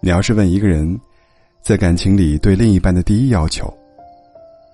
[0.00, 0.98] 你要是问一个人，
[1.60, 3.72] 在感情里对另一半的第一要求，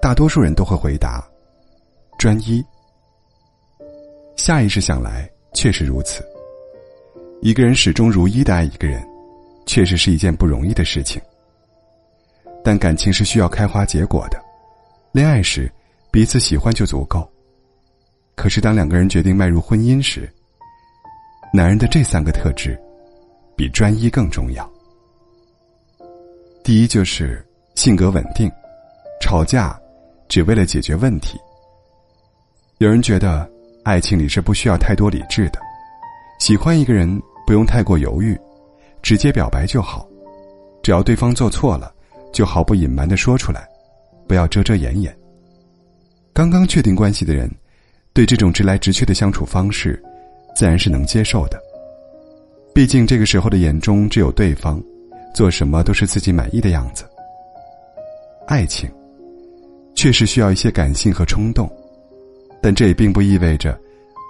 [0.01, 1.27] 大多数人都会回答：
[2.19, 2.65] 专一。
[4.37, 6.23] 下意识想来，确实如此。
[7.41, 9.03] 一个人始终如一的爱一个人，
[9.65, 11.21] 确实是一件不容易的事情。
[12.63, 14.39] 但感情是需要开花结果的，
[15.13, 15.71] 恋爱时
[16.11, 17.27] 彼此喜欢就足够。
[18.35, 20.29] 可是当两个人决定迈入婚姻时，
[21.53, 22.79] 男人的这三个特质，
[23.57, 24.71] 比专一更重要。
[26.65, 28.51] 第一就是性格稳定，
[29.21, 29.79] 吵架
[30.31, 31.39] 只为了解决问题。
[32.79, 33.47] 有人觉得
[33.83, 35.61] 爱情里是不需要太多理智的，
[36.41, 38.35] 喜欢一个人不用太过犹豫，
[39.03, 40.09] 直接表白就好，
[40.83, 41.93] 只要对方做错了。
[42.33, 43.69] 就毫不隐瞒的说出来，
[44.27, 45.15] 不要遮遮掩掩。
[46.33, 47.49] 刚刚确定关系的人，
[48.15, 50.03] 对这种直来直去的相处方式，
[50.57, 51.61] 自然是能接受的。
[52.75, 54.83] 毕竟这个时候的眼中只有对方，
[55.35, 57.05] 做什么都是自己满意的样子。
[58.47, 58.91] 爱情，
[59.95, 61.71] 确实需要一些感性和冲动，
[62.63, 63.79] 但这也并不意味着，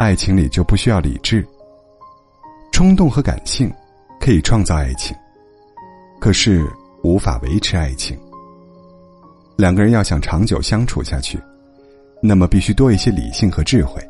[0.00, 1.46] 爱情里就不需要理智。
[2.72, 3.72] 冲动和感性，
[4.18, 5.16] 可以创造爱情，
[6.20, 6.66] 可是。
[7.04, 8.18] 无法维持爱情。
[9.56, 11.38] 两个人要想长久相处下去，
[12.22, 14.02] 那么必须多一些理性和智慧，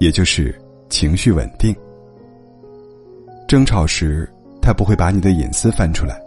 [0.00, 0.52] 也就是
[0.88, 1.72] 情绪稳定。
[3.46, 4.28] 争吵时，
[4.68, 6.20] 他不会把你的隐私翻出来，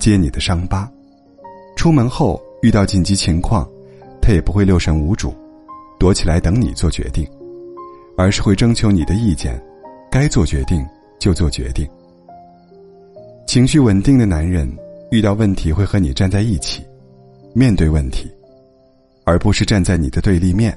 [0.00, 0.88] 揭你的伤疤；
[1.76, 3.68] 出门后遇到紧急情况，
[4.22, 5.34] 他也不会六神无主，
[6.00, 7.28] 躲起来等你做决定，
[8.16, 9.62] 而是会征求你的意见，
[10.10, 10.82] 该做决定
[11.18, 11.86] 就做决定。
[13.46, 14.66] 情绪稳定的男人。
[15.10, 16.82] 遇到问题会和你站在一起，
[17.52, 18.32] 面对问题，
[19.24, 20.74] 而不是站在你的对立面，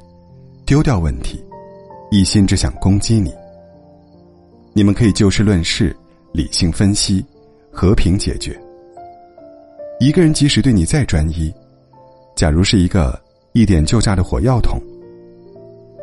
[0.66, 1.42] 丢掉问题，
[2.12, 3.34] 一心只想攻击你。
[4.74, 5.96] 你们可以就事论事，
[6.38, 7.26] 理性分析，
[7.72, 8.56] 和平解决。
[10.00, 11.52] 一个人即使对你再专一，
[12.36, 13.20] 假如是一个
[13.54, 14.80] 一点就炸的火药桶，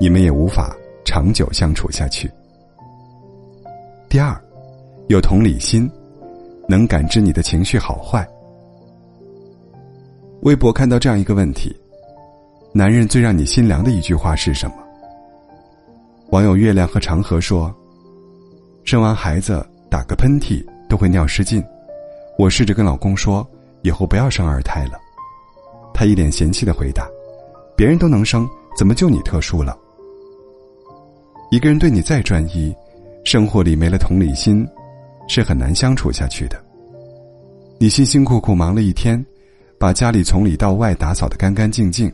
[0.00, 2.28] 你们也无法长久相处下去。
[4.08, 4.36] 第二，
[5.06, 5.88] 有同理心。
[6.66, 8.26] 能感知你的情绪好坏。
[10.40, 11.70] 微博看到这样一个问题：
[12.72, 14.76] 男人最让你心凉的一句话是什么？
[16.30, 17.70] 网友月亮和长河说
[18.82, 21.64] ：“生完孩子打个喷嚏都会尿失禁，
[22.36, 23.48] 我试着跟老公说
[23.82, 24.98] 以后不要生二胎了，
[25.94, 27.06] 他一脸嫌弃的回答：
[27.76, 28.44] 别人都能生，
[28.76, 29.78] 怎么就你特殊了？
[31.52, 32.74] 一个人对你再专一，
[33.24, 34.66] 生活里没了同理心。”
[35.28, 36.60] 是很难相处下去的。
[37.78, 39.24] 你辛辛苦苦忙了一天，
[39.78, 42.12] 把家里从里到外打扫的干干净净，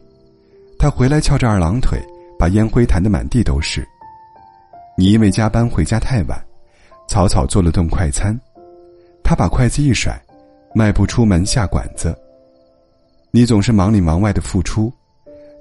[0.79, 1.99] 他回来翘着二郎腿，
[2.39, 3.83] 把烟灰弹得满地都是。
[4.99, 6.39] 你因为加班回家太晚，
[7.11, 8.39] 草草做了顿快餐，
[9.25, 10.17] 他把筷子一甩，
[10.73, 12.17] 迈步出门下馆子。
[13.33, 14.93] 你总是忙里忙外的付出，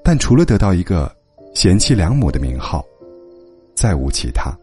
[0.04, 1.12] 但除了得到一个
[1.56, 2.86] 贤妻良母的名号，
[3.74, 4.56] 再无其他。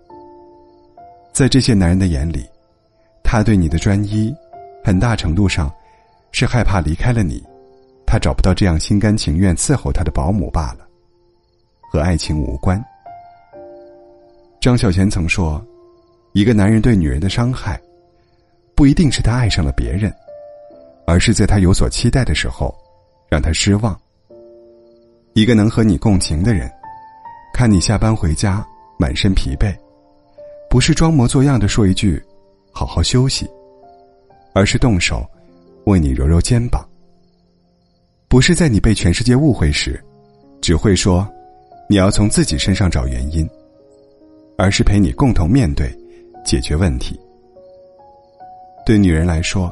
[1.32, 2.46] 在这些男人的眼里。
[3.24, 4.32] 他对你的专一，
[4.84, 5.68] 很大程度上，
[6.30, 7.42] 是害怕离开了你，
[8.06, 10.86] 他找不到这样心甘情愿伺候他的保姆罢了，
[11.90, 12.80] 和爱情无关。
[14.60, 15.60] 张小娴曾说
[16.36, 17.80] ：“一个男人对女人的伤害，
[18.74, 20.14] 不一定是他爱上了别人，
[21.06, 22.76] 而是在他有所期待的时候，
[23.30, 23.98] 让他失望。
[25.32, 26.70] 一个能和你共情的人，
[27.54, 28.62] 看你下班回家
[28.98, 29.74] 满身疲惫，
[30.68, 32.22] 不是装模作样的说一句。”
[32.70, 33.48] 好好休息，
[34.52, 35.26] 而是动手
[35.86, 36.86] 为你揉揉肩膀。
[38.28, 39.98] 不是在你被全世界误会时，
[40.60, 41.26] 只会说
[41.88, 43.48] 你要从自己身上找原因，
[44.58, 45.90] 而是陪你共同面对、
[46.46, 47.20] 解决问题。
[48.86, 49.70] 对女人来说，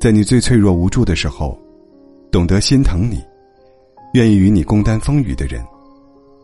[0.00, 1.58] 在你最脆弱无助的时候，
[2.30, 3.20] 懂得心疼你、
[4.14, 5.60] 愿意与你共担风雨的人，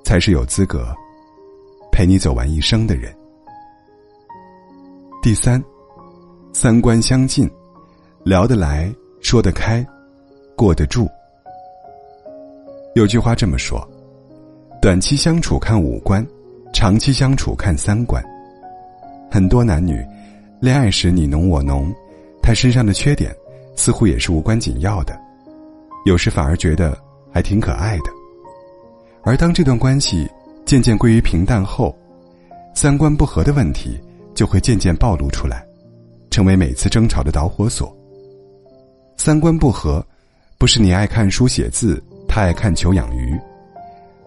[0.05, 0.93] 才是有资格
[1.93, 3.15] 陪你走完一生的人。
[5.23, 5.63] 第三，
[6.53, 7.49] 三观相近，
[8.25, 9.87] 聊得来，说得开，
[10.57, 11.09] 过得住。
[12.97, 13.89] 有句话这么说：
[14.83, 16.27] 短期相处看五官，
[16.73, 18.21] 长期相处看三观。
[19.31, 20.05] 很多男女，
[20.61, 21.93] 恋爱时你侬我侬，
[22.43, 23.35] 他身上的缺点
[23.75, 25.19] 似乎也是无关紧要的，
[26.05, 26.97] 有时反而觉得
[27.33, 28.11] 还挺可爱的。
[29.23, 30.29] 而当这段关系
[30.65, 31.95] 渐渐归于平淡后，
[32.75, 34.01] 三观不合的问题。
[34.37, 35.67] 就会渐渐暴露出来，
[36.29, 37.91] 成为每次争吵的导火索。
[39.17, 40.07] 三观不合，
[40.59, 43.35] 不是你爱看书写字，他爱看球养鱼，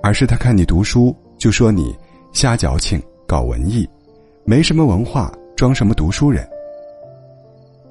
[0.01, 1.95] 而是他看你读书就说你
[2.33, 3.87] 瞎矫情、搞文艺，
[4.49, 6.43] 没什么文化，装什么读书人。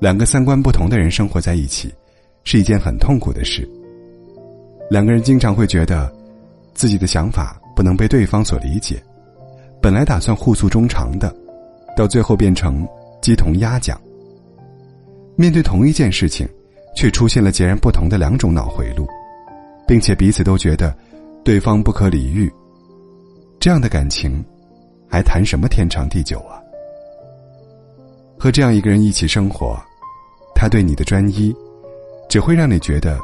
[0.01, 1.95] 两个三观不同的人生活在一起，
[2.43, 3.65] 是一件很痛苦的事。
[4.91, 6.13] 两个人经常会觉得，
[6.75, 9.01] 自己的想法不能被对方所理解，
[9.81, 11.33] 本来打算互诉衷肠的，
[11.97, 12.85] 到最后变成
[13.23, 13.97] 鸡同鸭讲。
[15.37, 16.45] 面对同一件事情，
[16.93, 19.07] 却出现了截然不同的两种脑回路，
[19.87, 20.93] 并且彼此都觉得
[21.45, 22.53] 对方不可理喻。
[23.61, 24.45] 这样的感情，
[25.09, 26.61] 还谈什么天长地久啊？
[28.39, 29.77] 和这样一个人一起生活。
[30.61, 31.55] 他对你的专一，
[32.29, 33.17] 只会让你觉得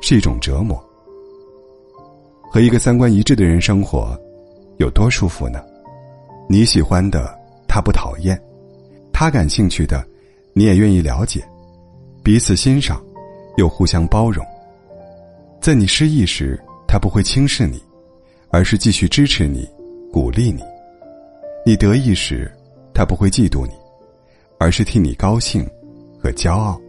[0.00, 0.84] 是一种折磨。
[2.50, 4.18] 和一个三观一致的人生活，
[4.78, 5.62] 有多舒服呢？
[6.48, 7.32] 你喜欢的
[7.68, 8.36] 他不讨厌，
[9.12, 10.04] 他感兴趣的
[10.52, 11.40] 你也愿意了解，
[12.24, 13.00] 彼此欣赏，
[13.58, 14.44] 又互相包容。
[15.60, 17.80] 在你失意时，他不会轻视你，
[18.50, 19.64] 而是继续支持你，
[20.12, 20.64] 鼓励你；
[21.64, 22.50] 你得意时，
[22.92, 23.72] 他不会嫉妒你，
[24.58, 25.66] 而是替你高兴。
[26.24, 26.80] 和骄傲，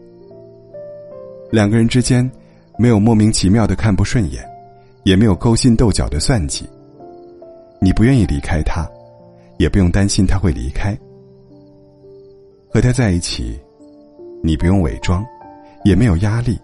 [1.50, 2.30] 两个人之间
[2.78, 4.48] 没有莫名其妙的看不顺眼，
[5.06, 6.70] 也没有勾心斗角的算计。
[7.82, 8.88] 你不愿意离开他，
[9.58, 10.96] 也不用担心他会离开。
[12.70, 13.60] 和他在一起，
[14.44, 15.26] 你不用伪装，
[15.84, 16.60] 也没有压力，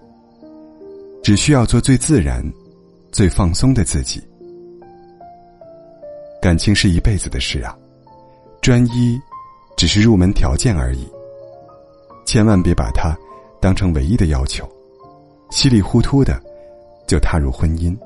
[1.23, 2.43] 只需要做最自然、
[3.11, 4.21] 最放松的自己。
[6.39, 7.75] 感情是一辈子的事啊，
[8.61, 9.19] 专一
[9.77, 11.07] 只是入门条件而已。
[12.25, 13.17] 千万别把它
[13.59, 14.67] 当成唯一的要求，
[15.49, 16.41] 稀里糊涂的
[17.07, 17.97] 就踏入婚姻。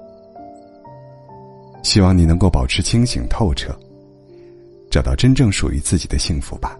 [1.84, 3.78] 希望你能够保持清醒透彻，
[4.90, 6.78] 找到真正属于自己的幸福吧。